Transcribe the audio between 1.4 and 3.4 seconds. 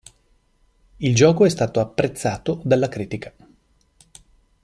è stato apprezzato dalla critica.